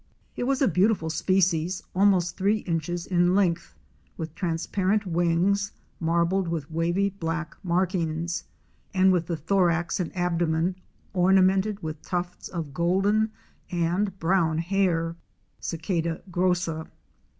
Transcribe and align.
It 0.35 0.45
was 0.45 0.63
a 0.63 0.67
beautiful 0.67 1.11
species 1.11 1.83
almost 1.93 2.35
three 2.35 2.61
inches 2.61 3.05
in 3.05 3.35
length 3.35 3.75
with 4.17 4.33
transparent 4.33 5.05
wings 5.05 5.73
marbled 5.99 6.47
with 6.47 6.71
wavy 6.71 7.09
black 7.11 7.55
markings, 7.61 8.45
and 8.95 9.11
with 9.13 9.27
the 9.27 9.37
thorax 9.37 9.99
and 9.99 10.11
abdomen 10.17 10.75
ornamented 11.13 11.83
with 11.83 12.01
tufts 12.01 12.47
of 12.47 12.73
golden 12.73 13.29
and 13.69 14.17
brown 14.17 14.57
hair 14.57 15.17
(Cicada 15.59 16.23
grossa). 16.31 16.87